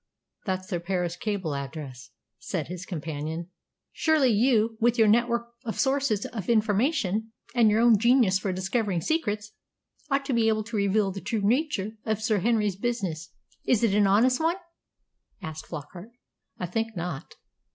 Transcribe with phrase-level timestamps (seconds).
[0.47, 2.09] '""That's their Paris cable address,"
[2.39, 3.51] said his companion.
[3.91, 9.01] "Surely you, with your network of sources of information, and your own genius for discovering
[9.01, 9.51] secrets,
[10.09, 13.29] ought to be able to reveal the true nature of Sir Henry's business.
[13.65, 14.57] Is it an honest one?"
[15.39, 16.09] asked Flockart.
[16.57, 17.35] "I think not."